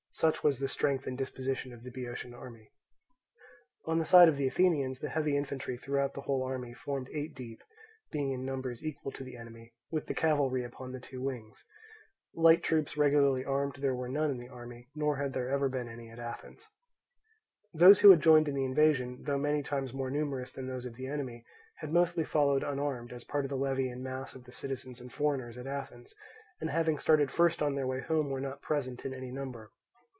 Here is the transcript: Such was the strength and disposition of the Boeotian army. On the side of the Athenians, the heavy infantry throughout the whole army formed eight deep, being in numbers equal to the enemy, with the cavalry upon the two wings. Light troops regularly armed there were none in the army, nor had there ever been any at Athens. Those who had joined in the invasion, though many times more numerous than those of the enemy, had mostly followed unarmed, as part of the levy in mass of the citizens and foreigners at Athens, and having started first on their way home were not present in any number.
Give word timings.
Such 0.13 0.43
was 0.43 0.59
the 0.59 0.67
strength 0.67 1.07
and 1.07 1.17
disposition 1.17 1.71
of 1.71 1.83
the 1.83 1.89
Boeotian 1.89 2.33
army. 2.33 2.73
On 3.85 3.97
the 3.97 4.03
side 4.05 4.27
of 4.27 4.35
the 4.35 4.45
Athenians, 4.45 4.99
the 4.99 5.07
heavy 5.09 5.37
infantry 5.37 5.77
throughout 5.77 6.13
the 6.13 6.21
whole 6.21 6.43
army 6.43 6.73
formed 6.73 7.07
eight 7.13 7.33
deep, 7.33 7.63
being 8.11 8.31
in 8.33 8.45
numbers 8.45 8.83
equal 8.83 9.13
to 9.13 9.23
the 9.23 9.37
enemy, 9.37 9.73
with 9.89 10.07
the 10.07 10.13
cavalry 10.13 10.65
upon 10.65 10.91
the 10.91 10.99
two 10.99 11.21
wings. 11.21 11.63
Light 12.35 12.61
troops 12.61 12.97
regularly 12.97 13.45
armed 13.45 13.77
there 13.77 13.95
were 13.95 14.09
none 14.09 14.29
in 14.29 14.37
the 14.37 14.49
army, 14.49 14.89
nor 14.93 15.15
had 15.15 15.31
there 15.31 15.49
ever 15.49 15.69
been 15.69 15.87
any 15.87 16.09
at 16.11 16.19
Athens. 16.19 16.67
Those 17.73 18.01
who 18.01 18.11
had 18.11 18.21
joined 18.21 18.49
in 18.49 18.53
the 18.53 18.65
invasion, 18.65 19.23
though 19.23 19.39
many 19.39 19.63
times 19.63 19.93
more 19.93 20.11
numerous 20.11 20.51
than 20.51 20.67
those 20.67 20.85
of 20.85 20.95
the 20.95 21.07
enemy, 21.07 21.45
had 21.77 21.93
mostly 21.93 22.25
followed 22.25 22.63
unarmed, 22.63 23.13
as 23.13 23.23
part 23.23 23.45
of 23.45 23.49
the 23.49 23.55
levy 23.57 23.89
in 23.89 24.03
mass 24.03 24.35
of 24.35 24.43
the 24.43 24.51
citizens 24.51 24.99
and 24.99 25.11
foreigners 25.13 25.57
at 25.57 25.67
Athens, 25.67 26.13
and 26.59 26.69
having 26.69 26.99
started 26.99 27.31
first 27.31 27.63
on 27.63 27.75
their 27.75 27.87
way 27.87 28.01
home 28.01 28.29
were 28.29 28.41
not 28.41 28.61
present 28.61 29.05
in 29.05 29.13
any 29.13 29.31
number. 29.31 29.71